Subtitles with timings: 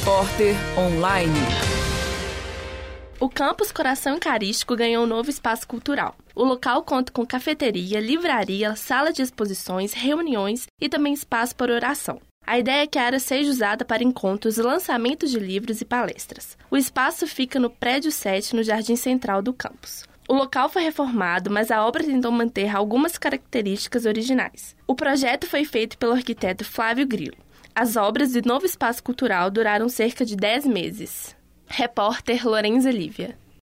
[0.00, 1.32] Repórter Online.
[3.20, 6.16] O Campus Coração Eucarístico ganhou um novo espaço cultural.
[6.34, 12.20] O local conta com cafeteria, livraria, sala de exposições, reuniões e também espaço para oração.
[12.46, 16.58] A ideia é que a área seja usada para encontros, lançamentos de livros e palestras.
[16.70, 20.04] O espaço fica no prédio 7, no jardim central do campus.
[20.28, 24.74] O local foi reformado, mas a obra tentou manter algumas características originais.
[24.86, 27.43] O projeto foi feito pelo arquiteto Flávio Grilo.
[27.76, 31.36] As obras do novo espaço cultural duraram cerca de 10 meses.
[31.66, 33.36] Repórter Lorenza Lívia.